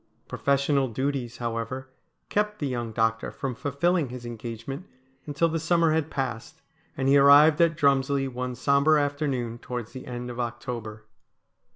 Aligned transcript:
Pro 0.27 0.39
fessional 0.39 0.91
duties, 0.91 1.37
however, 1.37 1.87
kept 2.29 2.57
the 2.57 2.65
young 2.65 2.91
doctor 2.91 3.29
from 3.31 3.53
fulfilling 3.53 4.09
his 4.09 4.25
engagement 4.25 4.87
until 5.27 5.47
the 5.47 5.59
summer 5.59 5.91
had 5.93 6.09
passed, 6.09 6.63
and 6.97 7.07
he 7.07 7.17
arrived 7.19 7.61
at 7.61 7.77
Drumslie 7.77 8.27
one 8.27 8.55
sombre 8.55 8.99
afternoon 8.99 9.59
towards 9.59 9.91
the 9.91 10.07
end 10.07 10.31
of 10.31 10.39
October. 10.39 11.05